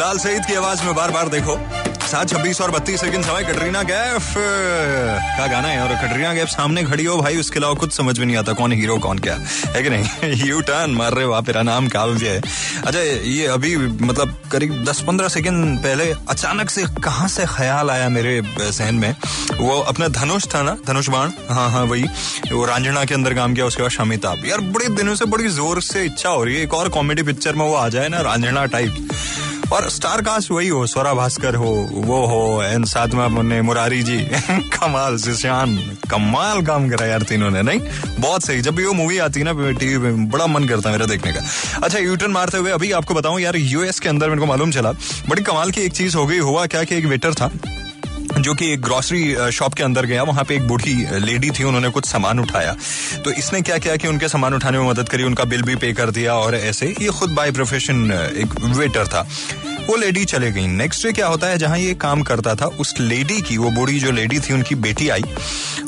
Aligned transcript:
बिलाल 0.00 0.18
सईद 0.18 0.44
की 0.44 0.54
आवाज़ 0.54 0.82
में 0.84 0.94
बार 0.94 1.10
बार 1.10 1.28
देखो। 1.28 1.56
सात, 2.08 2.28
छब्बीस 2.28 2.60
और 2.60 2.70
बत्तीस 2.70 3.00
सेकंड 3.00 3.24
समय, 3.24 3.42
कटरीना 3.44 3.82
कैफ 3.82 4.34
का 5.38 5.46
गाना 5.46 5.68
है 5.68 5.80
और 5.80 5.88
कटरीना 5.88 6.34
कैफ 6.34 6.48
सामने 6.48 6.84
खड़ी 6.84 7.04
हो। 7.04 7.16
भाई, 7.16 7.36
उसके 7.36 7.58
अलावा 7.58 7.74
कुछ 7.74 7.92
समझ 7.92 8.18
में 8.18 8.26
नहीं 8.26 8.36
आता 8.36 8.52
कौन 8.52 8.72
हीरो, 8.72 8.98
कौन 8.98 9.18
क्या। 9.18 9.34
है 9.74 9.82
कि 9.82 9.90
नहीं? 9.90 10.32
यू 10.48 10.60
टर्न 10.60 10.90
मार 10.90 11.12
रहे 11.12 11.24
हो 11.24 11.32
आप 11.32 11.48
मेरा 11.48 11.62
नाम 11.62 11.88
काव्य 11.88 12.28
है। 12.28 12.40
अच्छा 12.86 13.00
ये 13.00 13.46
अभी 13.46 13.76
मतलब 13.76 14.34
करीब 14.52 14.84
दस 14.84 15.00
पंद्रह 15.00 15.28
सेकंड 15.28 15.78
पहले 15.78 16.14
अचानक 16.28 16.70
से 16.70 16.84
कहाँ 17.04 17.28
से 17.28 17.44
ख्याल 17.46 17.90
आया 17.90 18.08
मेरे 18.08 18.42
सहन 18.60 18.94
में? 18.94 19.16
वो 19.60 19.80
अपना 19.80 20.08
धनुष 20.08 20.46
था 20.46 20.62
ना? 20.62 20.76
धनुष 20.86 21.08
बाण? 21.08 21.30
हाँ 21.50 21.70
हाँ 21.70 21.84
वही। 21.84 22.04
वो 22.52 22.64
रांझना 22.64 23.04
के 23.04 23.14
अंदर 23.14 23.34
काम 23.34 23.54
किया, 23.54 23.66
उसके 23.66 23.82
बाद 23.82 23.90
शमिताब 23.90 24.46
यार, 24.46 24.60
बड़े 24.60 24.88
दिनों 24.88 25.14
से 25.14 25.24
बड़ी 25.24 25.48
ज़ोर 25.48 25.82
से 25.82 26.04
इच्छा 26.04 26.28
हो 26.28 26.44
रही 26.44 26.56
है। 26.56 26.62
एक 26.62 26.74
और 26.74 26.88
कॉमेडी 26.88 27.22
पिक्चर 27.22 27.54
में 27.54 27.64
वो 27.64 27.74
आ 27.74 27.88
जाए 27.88 28.08
ना 28.08 28.20
रांझना 28.20 28.66
टाइप 28.66 29.08
और 29.72 29.88
स्टार 29.90 30.22
कास्ट 30.22 30.50
वही 30.50 30.68
हो, 30.68 30.86
स्वरा 30.86 31.14
भास्कर 31.14 31.54
हो, 31.54 31.88
वो 31.92 32.26
हो 32.26 32.62
एंड 32.62 32.84
साथ 32.86 33.08
में 33.08 33.24
अपने 33.24 33.62
मुरारी 33.62 34.02
जी, 34.02 34.18
कमाल 34.50 35.16
जिशान 35.16 35.76
कमाल 36.10 36.62
काम 36.62 36.90
करा 36.90 37.06
यार 37.06 37.22
तीनों 37.22 37.50
ने, 37.50 37.62
नहीं? 37.62 37.80
बहुत 38.20 38.44
सही, 38.44 38.60
जब 38.60 38.74
भी 38.74 38.84
वो 38.84 38.92
मूवी 38.92 39.18
आती 39.18 39.40
है 39.40 39.52
ना 39.52 39.70
टीवी 39.70 39.98
पे 39.98 40.12
बड़ा 40.30 40.46
मन 40.46 40.64
करता 40.64 40.88
है 40.88 40.94
मेरा 40.94 41.06
देखने 41.06 41.32
का। 41.32 41.40
अच्छा 41.82 41.98
यूटर्न 41.98 42.30
मारते 42.30 42.58
हुए 42.58 42.70
अभी 42.70 42.92
आपको 42.92 43.14
बताऊँ 43.14 43.40
यार 43.40 43.56
यूएस 43.56 44.00
के 44.00 44.08
अंदर 44.08 44.28
मेरे 44.28 44.40
को 44.40 44.46
मालूम 44.46 44.70
चला, 44.70 44.92
बड़ी 45.28 45.42
कमाल 45.42 45.70
की 45.70 45.80
एक 45.80 45.92
चीज़ 45.92 46.16
हो 46.16 46.26
गई, 46.26 46.38
हुआ 46.38 46.66
क्या 46.66 46.84
कि 46.84 46.94
एक 46.94 47.04
वेटर 47.04 47.34
था 47.34 47.50
जो 48.40 48.54
कि 48.54 48.72
एक 48.72 48.82
ग्रॉसरी 48.82 49.50
शॉप 49.52 49.74
के 49.74 49.82
अंदर 49.82 50.06
गया, 50.06 50.22
वहाँ 50.22 50.44
पे 50.44 50.56
एक 50.56 50.66
बूढ़ी 50.68 50.94
लेडी 51.20 51.50
थी, 51.50 51.64
उन्होंने 51.64 51.88
कुछ 51.88 52.06
सामान 52.06 52.40
उठाया। 52.40 52.76
तो 53.24 53.30
इसने 53.30 53.60
क्या 53.60 53.78
किया 53.78 53.96
कि 53.96 54.08
उनके 54.08 54.28
सामान 54.28 54.54
उठाने 54.54 54.78
में 54.78 54.88
मदद 54.88 55.08
करी, 55.08 55.22
उनका 55.22 55.44
बिल 55.44 55.62
भी 55.62 55.76
पे 55.76 55.92
कर 55.92 56.10
दिया 56.10 56.34
और 56.34 56.54
ऐसे 56.54 56.94
ये 57.00 57.08
खुद 57.10 57.30
बाय 57.30 57.50
प्रोफेशन 57.50 58.10
एक 58.36 58.60
वेटर 58.76 59.06
था। 59.06 59.26
वो 59.90 59.96
लेडी 59.96 60.24
चले 60.24 60.50
गई। 60.52 60.66
नेक्स्ट 60.66 61.06
डे 61.06 61.12
क्या 61.12 61.26
होता 61.26 61.46
है, 61.46 61.58
जहाँ 61.58 61.78
ये 61.78 61.94
काम 61.94 62.22
करता 62.22 62.54
था, 62.54 62.66
उस 62.80 62.94
लेडी 63.00 63.40
की, 63.40 63.56
वो 63.56 63.70
बूढ़ी 63.70 63.98
जो 64.00 64.10
लेडी 64.10 64.38
थी, 64.40 64.52
उनकी 64.54 64.74
बेटी 64.74 65.08
आई 65.08 65.24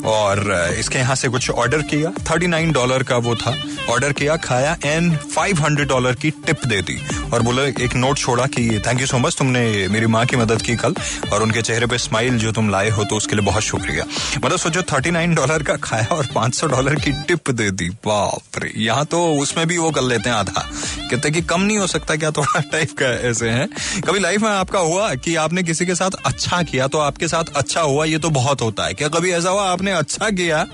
और 0.05 0.51
इसके 0.79 0.99
यहाँ 0.99 1.15
से 1.15 1.27
कुछ 1.27 1.49
ऑर्डर 1.49 1.81
किया। 1.81 2.09
थर्टी 2.31 2.47
नाइन 2.47 2.71
डॉलर 2.71 3.03
का 3.03 3.17
वो 3.17 3.35
था। 3.35 3.55
ऑर्डर 3.89 4.13
किया, 4.13 4.35
खाया 4.37 4.75
एंड 4.85 5.17
फाइव 5.17 5.61
हंड्रेड 5.61 5.87
डॉलर 5.87 6.15
की 6.15 6.29
टिप 6.31 6.65
दे 6.65 6.81
दी। 6.81 6.97
और 7.33 7.41
बोले, 7.41 7.63
एक 7.85 7.95
नोट 7.95 8.17
छोड़ा 8.17 8.45
कि 8.45 8.81
थैंक 8.87 9.01
यू 9.01 9.07
सो 9.07 9.17
मच 9.17 9.35
तुमने 9.37 9.87
मेरी 9.87 10.07
माँ 10.07 10.25
की 10.25 10.35
मदद 10.35 10.61
की 10.61 10.75
कल 10.75 10.95
और 11.33 11.43
उनके 11.43 11.61
चेहरे 11.61 11.85
पे 11.85 11.97
स्माइल 11.97 12.37
जो 12.37 12.51
तुम 12.51 12.69
लाए 12.69 12.89
हो 12.89 13.03
तो 13.03 13.15
उसके 13.15 13.35
लिए 13.35 13.45
बहुत 13.45 13.63
शुक्रिया। 13.63 14.05
मतलब 14.45 14.57
सोचो 14.57 14.81
थर्टी 14.81 15.11
नाइन 15.11 15.35
डॉलर 15.35 15.63
का 15.63 15.75
खाया 15.75 16.15
और 16.15 16.27
पाँच 16.35 16.55
सौ 16.55 16.67
डॉलर 16.67 16.95
की 16.95 17.11
टिप 17.11 17.49
दे 17.51 17.71
दी। 17.71 17.89
बाप 17.89 18.59
रे, 18.59 18.73
यहाँ 18.77 19.05
तो 19.05 19.25
उसमें 19.33 19.67
भी 19.67 19.77
वो 19.77 19.91
कर 19.91 20.01
लेते 20.01 20.29
हैं 20.29 20.35
आधा। 20.35 20.69
कहते 21.11 21.31
कि 21.31 21.41
कम 21.41 21.61
नहीं 21.61 21.77
हो 21.77 21.87
सकता, 21.87 22.15
क्या 22.15 22.31
थोड़ा 22.31 22.59
टाइप 22.71 22.91
का 22.91 23.07
ऐसे 23.29 23.49
है? 23.49 23.67
कभी 24.01 24.19
लाइफ 24.19 24.41
में 24.41 24.49
आपका 24.49 24.79
हुआ 24.79 25.13
कि 25.15 25.35
आपने 25.35 25.63
किसी 25.63 25.85
के 25.85 25.95
साथ 25.95 26.11
अच्छा 26.25 26.61
किया 26.63 26.87
तो 26.87 26.97
आपके 26.99 27.27
साथ 27.27 27.43
अच्छा 27.55 27.81
हुआ 27.81 28.05
ये 28.05 28.17
तो 28.17 28.29
बहुत 28.31 28.61
होता 28.61 28.85
है। 28.85 28.93
क्या 28.93 29.07
कभी 29.07 29.31
ऐसा 29.31 29.49
हुआ 29.49 29.69
आपने 29.71 29.91
अच्छा 29.93 30.29
किया 30.29 30.65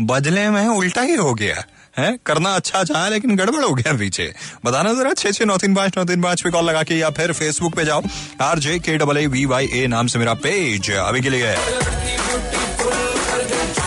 बदले 0.00 0.48
में 0.50 0.66
उल्टा 0.66 1.02
ही 1.02 1.14
हो 1.14 1.34
गया? 1.34 1.64
है? 1.98 2.18
करना 2.26 2.50
अच्छा 2.54 2.82
चाहे 2.84 3.10
लेकिन 3.10 3.36
गड़बड़ 3.36 3.64
हो 3.64 3.74
गया 3.74 3.92
पीछे। 3.98 4.32
बताना 4.64 4.92
जरा 4.94 5.12
छह 5.14 5.30
छह 5.30 5.44
नौ 5.44 5.56
तीन 5.58 5.74
पाँच 5.74 5.96
नौ 5.98 6.04
तीन 6.04 6.22
पाँच 6.22 6.42
पे 6.42 6.50
कॉल 6.50 6.64
लगा 6.64 6.82
के 6.82 6.94
या 6.94 7.10
फिर 7.10 7.32
फेसबुक 7.32 7.74
पे 7.74 7.84
जाओ। 7.84 8.02
R 8.42 8.58
J 8.58 8.78
K 8.78 8.96
double 8.98 9.18
A 9.18 9.26
V 9.26 9.44
Y 9.46 9.68
A 9.74 9.86
नाम 9.86 10.06
से 10.06 10.18
मेरा 10.18 10.34
पेज 10.44 10.90
अभी 10.90 11.20
के 11.20 11.30
लिए 11.30 11.54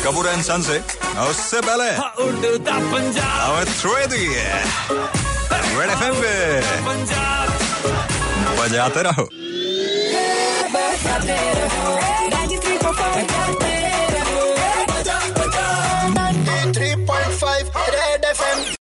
कपूर 0.06 0.28
एंड 0.28 0.42
सन 0.44 0.62
से। 0.62 0.80
उससे 1.30 1.62
पहले। 1.62 1.90
रेड 5.78 5.90
एफ़ 5.90 6.04
एम 6.04 6.14
पे। 6.16 6.34
बजाते 8.70 9.02
रहो 9.02 9.24